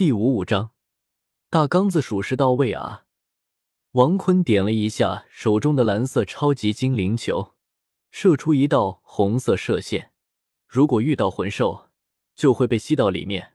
[0.00, 0.70] 第五五章，
[1.50, 3.04] 大刚子属实到位啊！
[3.90, 7.52] 王坤点了一下手中的蓝色超级精灵球，
[8.10, 10.12] 射出一道红色射线。
[10.66, 11.90] 如果遇到魂兽，
[12.34, 13.52] 就会被吸到里面。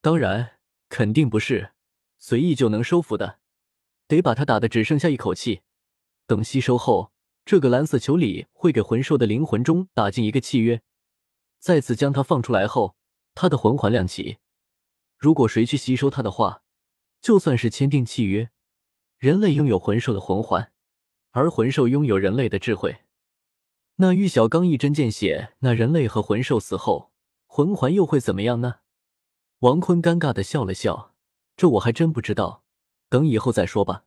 [0.00, 1.72] 当然，肯定不是
[2.20, 3.40] 随意就能收服的，
[4.06, 5.62] 得把它打的只剩下一口气。
[6.24, 7.10] 等吸收后，
[7.44, 10.82] 这个蓝色球里会给魂兽的灵魂中打进一个契约，
[11.58, 12.94] 再次将它放出来后，
[13.34, 14.38] 它的魂环亮起。
[15.20, 16.62] 如果谁去吸收它的话，
[17.20, 18.50] 就算是签订契约。
[19.18, 20.72] 人类拥有魂兽的魂环，
[21.32, 23.02] 而魂兽拥有人类的智慧。
[23.96, 27.12] 那玉小刚一针见血，那人类和魂兽死后，
[27.46, 28.76] 魂环又会怎么样呢？
[29.58, 31.14] 王坤尴尬的笑了笑，
[31.54, 32.64] 这我还真不知道，
[33.10, 34.06] 等以后再说吧。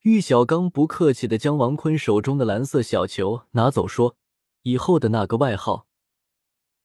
[0.00, 4.16] 玉小刚不客气的将王坤手中的蓝色小球拿走，说
[4.62, 5.86] ：“以后的那个外号，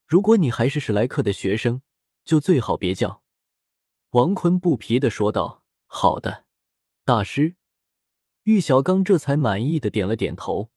[0.06, 1.82] 如果你还是史莱克的学生，
[2.24, 3.21] 就最好别叫。”
[4.12, 6.44] 王坤不皮的说道：“好的。”
[7.06, 7.56] 大师，
[8.44, 10.70] 玉小刚这才满意的点了点头，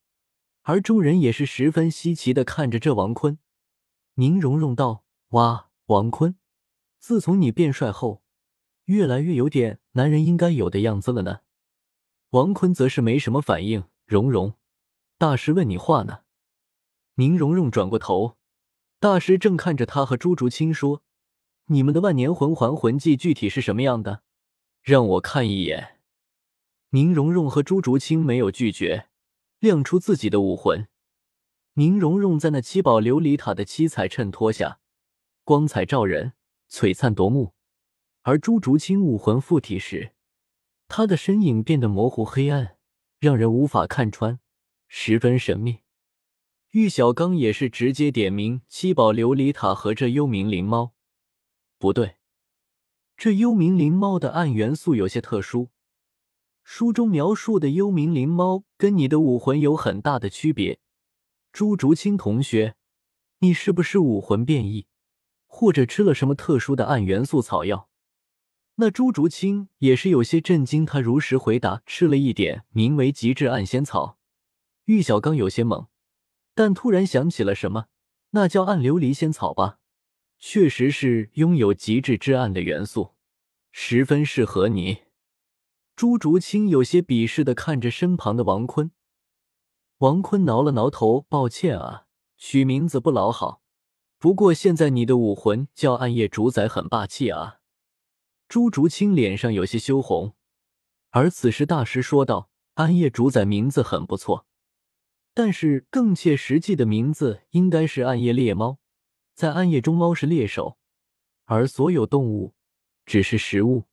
[0.63, 3.41] 而众人也是十分稀奇的看着这王坤。
[4.15, 6.37] 宁荣荣道：“哇，王坤，
[7.01, 8.23] 自从你变帅后，
[8.85, 11.41] 越来越有点男人应该有的样子了呢。”
[12.31, 13.83] 王坤则是没什么反应。
[14.07, 14.55] 荣荣，
[15.19, 16.21] 大师问你话呢。
[17.15, 18.37] 宁荣荣转过头，
[19.01, 21.03] 大师正看着他和朱竹清说
[21.67, 24.23] ：“你们的万年魂环魂技具体是什么样的？
[24.83, 26.01] 让我看一眼。”
[26.91, 29.09] 宁荣荣和朱竹清没有拒绝，
[29.59, 30.87] 亮出自己的武魂。
[31.75, 34.79] 宁荣荣在那七宝琉璃塔的七彩衬托下，
[35.43, 36.35] 光彩照人，
[36.71, 37.55] 璀璨夺目；
[38.23, 40.13] 而朱竹清武魂附体时，
[40.87, 42.77] 他的身影变得模糊黑暗，
[43.19, 44.39] 让人无法看穿，
[44.87, 45.81] 十分神秘。
[46.71, 50.93] 玉小刚也是直接点名七宝琉璃塔和这幽冥灵猫。
[51.85, 52.17] 不对，
[53.15, 55.69] 这幽冥灵猫的暗元素有些特殊。
[56.63, 60.79] 书中描述的幽冥灵猫跟你的武魂有很大的区别，
[61.53, 62.77] 朱竹清同学，
[63.41, 64.87] 你是不是武魂变异，
[65.47, 67.91] 或者吃了什么特殊的暗元素草药？
[68.77, 74.17] 那朱竹清也是有些震惊，他如实回答：吃了一点名为极致暗仙草。
[74.87, 75.89] 玉小刚有些懵，
[76.55, 77.89] 但突然想起了什么，
[78.31, 79.81] 那叫暗琉璃仙草吧？
[80.47, 83.15] 确实是拥有极致之暗的元素，
[83.73, 84.99] 十分适合你。
[85.97, 88.91] 朱竹清有些鄙视的看着身旁的王坤，
[89.99, 92.05] 王坤挠了挠头，抱歉啊，
[92.37, 93.63] 取名字不老好。
[94.19, 97.61] 不过现在你的武魂叫暗夜主宰，很霸气啊。
[98.47, 100.35] 朱竹清脸上有些羞红，
[101.09, 104.47] 而此时大师说道：“暗夜主宰名字很不错，
[105.33, 108.79] 但是更切实际的名字应该是暗夜猎猫。
[109.35, 110.79] 在暗夜中，猫是猎手，
[111.45, 112.55] 而所有动物
[113.05, 113.85] 只是食物。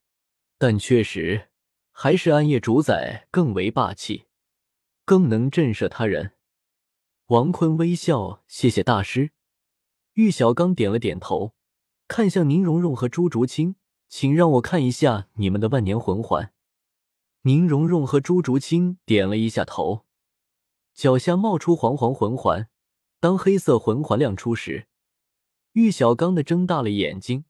[0.57, 1.49] 但确实。”
[1.93, 4.25] 还是暗夜主宰更为霸气，
[5.05, 6.31] 更能震慑他人。
[7.27, 9.33] 王坤微笑，谢谢大师。
[10.13, 11.53] 玉小刚点了点头，
[12.07, 13.75] 看向宁荣荣和朱竹清，
[14.07, 16.53] 请让我看一下你们的万年魂环。
[17.41, 20.05] 宁荣荣和朱竹清点了一下头，
[20.95, 22.69] 脚下冒出黄黄魂环。
[23.19, 24.87] 当黑色魂环亮出时，
[25.73, 27.45] 玉小刚的睁大了眼睛，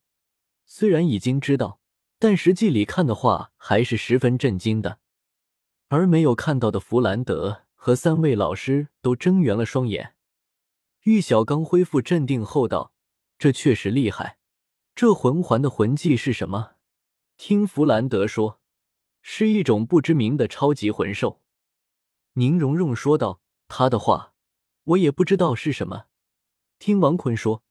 [0.64, 1.80] 虽然已经知道。
[2.18, 5.00] 但实际里看的话，还是十分震惊的。
[5.88, 10.14] 而没有看到的弗兰德和三位老师都睁圆了双眼。
[11.02, 12.92] 玉小刚恢复镇定后道
[13.40, 14.38] ：“这确实厉害。
[14.94, 16.74] 这魂环的魂技是什么？”
[17.36, 18.60] 听弗兰德说，
[19.20, 21.42] 是一种不知名的超级魂兽。
[22.34, 24.34] 宁荣荣说道：“他的话，
[24.84, 26.04] 我也不知道是什么。
[26.78, 27.64] 听王坤说，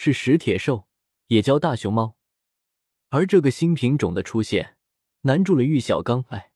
[0.00, 0.86] 是石铁兽，
[1.26, 2.16] 也叫大熊猫。”
[3.10, 4.76] 而这个新品种的出现，
[5.22, 6.24] 难住了玉小刚。
[6.28, 6.52] 哎，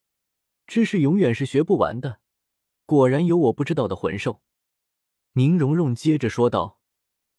[0.67, 2.21] 知识永远是学不完的。
[2.87, 4.43] 果然有我不知道的魂兽。
[5.33, 6.79] 宁荣荣接着说道：“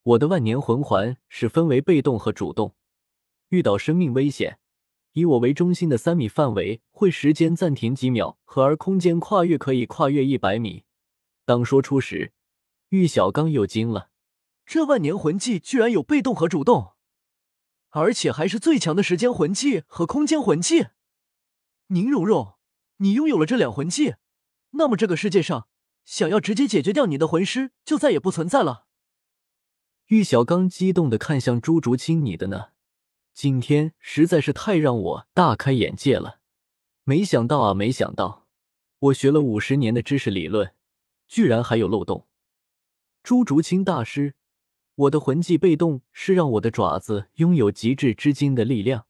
[0.03, 2.75] 我的万年魂环是分为被动和主动。
[3.49, 4.59] 遇到生命危险，
[5.13, 10.83] 以我为中心的三米范围会时间暂停几秒，和而空间跨越可以跨越一百米。”
[11.45, 12.33] 当说出时，
[12.89, 14.09] 玉小刚又惊了：
[14.65, 16.93] 这万年魂技居然有被动和主动！
[17.89, 20.87] 而且还是最强的时间魂技和空间魂技。
[21.87, 22.55] 宁荣荣，
[22.97, 24.15] 你拥有了这两魂技，
[24.71, 25.67] 那么这个世界上
[26.05, 28.87] 想要直接解决掉你的魂师就再也不存在了。
[30.07, 32.69] 玉小刚激动的看向朱竹清：“你的呢？
[33.33, 36.39] 今天实在是太让我大开眼界了，
[37.03, 38.47] 没想到啊，没想到，
[38.99, 40.73] 我学了五十年的知识理论，
[41.27, 42.27] 居然还有漏洞。”
[43.21, 44.35] 朱竹清大师。
[44.95, 49.07] 我的魂技被动是让我的爪子拥有极致之精的力量，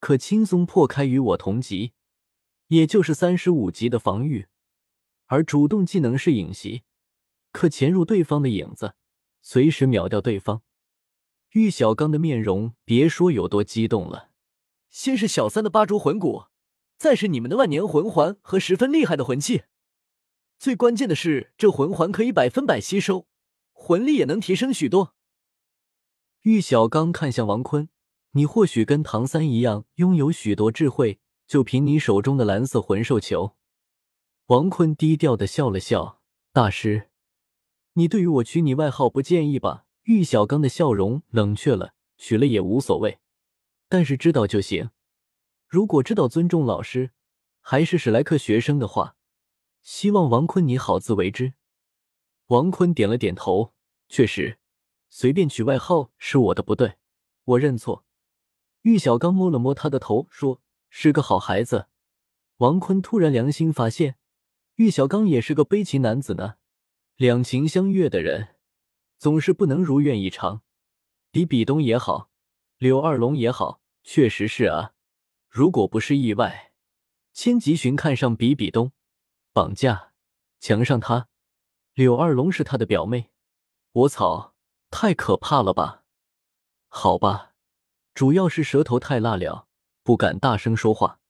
[0.00, 1.92] 可轻松破开与我同级，
[2.68, 4.46] 也就是三十五级的防御。
[5.26, 6.82] 而主动技能是影袭，
[7.52, 8.94] 可潜入对方的影子，
[9.42, 10.62] 随时秒掉对方。
[11.52, 14.30] 玉小刚的面容别说有多激动了。
[14.90, 16.46] 先是小三的八蛛魂骨，
[16.98, 19.62] 再是你们的万年魂环和十分厉害的魂器。
[20.58, 23.28] 最关键的是，这魂环可以百分百吸收，
[23.78, 25.14] 魂力也能提升许多。
[26.42, 27.88] 玉小刚看向王坤
[28.32, 33.54] ：“你或许跟唐三一样，拥有许多智慧，就凭你手中的蓝色魂兽球。”
[34.46, 36.20] 王坤低调的笑了笑
[36.52, 37.10] ：“大师，
[37.92, 43.18] 你对于我取你外号不介意吧？”玉小刚的笑容冷却了，取了也无所谓，
[43.88, 44.90] 但是知道就行。
[45.66, 47.10] 如果知道尊重老师，
[47.60, 49.16] 还是史莱克学生的话，
[49.82, 51.54] 希望王坤你好自为之。
[52.46, 53.74] 王坤点了点头，
[54.08, 54.58] 确实，
[55.10, 56.94] 随便取外号是我的不对，
[57.44, 58.04] 我认错。
[58.82, 61.88] 玉小刚摸了摸他的头，说：“是个好孩子。”
[62.58, 64.16] 王坤突然良心发现。
[64.76, 66.56] 玉小刚也是个悲情男子呢，
[67.16, 68.56] 两情相悦的人
[69.18, 70.62] 总是不能如愿以偿。
[71.32, 72.30] 比比东也好，
[72.76, 74.92] 柳二龙也好，确实是啊。
[75.48, 76.72] 如果不是意外，
[77.32, 78.92] 千吉寻看上比比东，
[79.52, 80.12] 绑架
[80.60, 81.28] 强上他，
[81.96, 83.30] 柳二龙是他的表妹，
[83.92, 84.52] 我操，
[84.90, 86.04] 太可怕了吧？
[86.88, 87.54] 好吧，
[88.12, 89.66] 主要是舌头太辣了，
[90.02, 91.20] 不敢大声说话。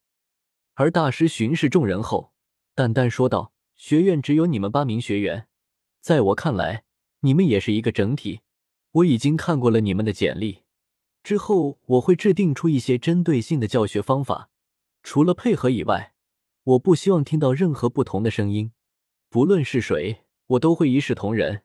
[0.75, 2.33] 而大师巡视众人后。
[2.75, 5.47] 淡淡说道：“学院只有你们八名学员，
[6.01, 6.83] 在我看来，
[7.21, 8.41] 你们也是一个整体。
[8.91, 10.65] 我已经看过了你们的简历，
[11.23, 14.51] 之后我会制定出一些针对性的教学方法。
[15.05, 16.13] 除了配合以外，
[16.65, 18.73] 我不希望听到任何不同的声音。
[19.31, 21.63] 不论是谁，我都会一视同仁。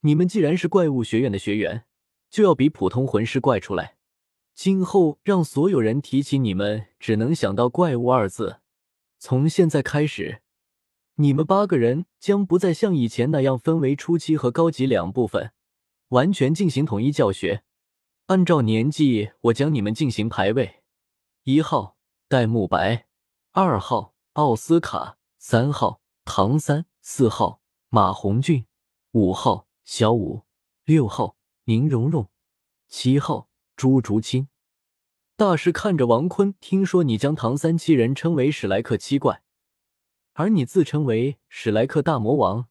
[0.00, 1.84] 你们既然是怪物学院的学员，
[2.30, 3.96] 就要比普通魂师怪出来。
[4.54, 8.60] 今后让所有人提起你们，只能想到怪物二字。”
[9.18, 10.40] 从现在开始，
[11.16, 15.52] 你们八个人将不再像以前那样分为初期和高级两部分，
[16.08, 17.62] 完全进行统一教学。
[18.26, 20.82] 按照年纪，我将你们进行排位：
[21.44, 21.98] 一号
[22.28, 23.06] 戴沐白，
[23.52, 27.59] 二号奥斯卡，三号唐三，四号
[27.92, 28.66] 马红俊，
[29.10, 30.44] 五号小五，
[30.84, 31.34] 六号
[31.64, 32.30] 宁荣荣，
[32.86, 34.46] 七号朱竹清。
[35.34, 39.42] 大师看着王坤，听说你将唐三七人称为史莱克七怪，
[40.34, 42.68] 而你自称为史莱克大魔王。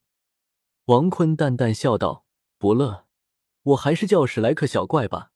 [0.86, 2.24] 王坤淡淡笑道
[2.58, 3.06] ：“不乐，
[3.64, 5.34] 我还是叫史莱克小怪吧。”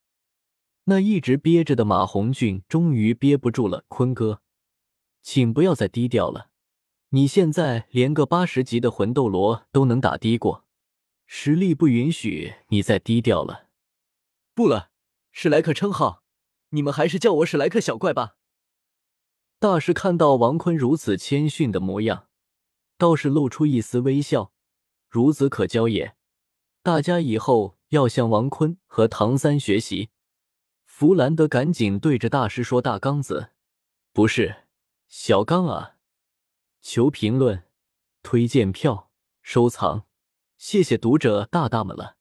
[0.88, 4.42] 那一直憋着的马红俊终于憋不住了：“坤哥，
[5.22, 6.52] 请不要再低调了，
[7.16, 10.66] 你现在连个八十级的魂斗罗都能打低过，
[11.28, 13.68] 实力不允许你再低调了。”
[14.56, 14.90] 不了，
[15.32, 16.24] 史莱克称号。
[16.70, 18.36] 你们还是叫我史莱克小怪吧。
[19.60, 22.30] 大师看到王坤如此谦逊的模样，
[22.98, 24.52] 倒是露出一丝微笑。
[25.12, 26.16] 孺子可教也，
[26.82, 30.10] 大家以后要向王坤和唐三学习。
[30.88, 33.52] 弗兰德赶紧对着大师说：“大刚子，
[34.12, 34.64] 不是
[35.08, 35.93] 小刚啊！”
[36.84, 37.64] 求评论、
[38.22, 39.10] 推荐票、
[39.42, 40.04] 收藏，
[40.58, 42.18] 谢谢读者大大们了。